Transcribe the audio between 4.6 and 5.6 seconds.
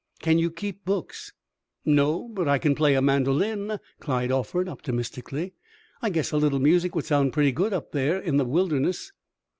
optimistically.